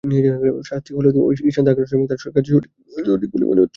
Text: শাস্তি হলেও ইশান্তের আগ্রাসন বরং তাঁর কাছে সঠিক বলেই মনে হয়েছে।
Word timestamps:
শাস্তি 0.69 0.91
হলেও 0.97 1.11
ইশান্তের 1.49 1.73
আগ্রাসন 1.73 1.97
বরং 1.97 2.07
তাঁর 2.11 2.19
কাছে 2.35 2.49
সঠিক 2.53 2.71
বলেই 3.33 3.47
মনে 3.49 3.59
হয়েছে। 3.59 3.69